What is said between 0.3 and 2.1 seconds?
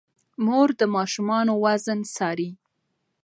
مور د ماشومانو وزن